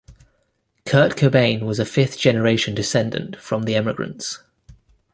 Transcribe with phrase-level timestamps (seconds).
[0.83, 4.41] Kurt Cobain was a fifth generation descendent from the emigrants.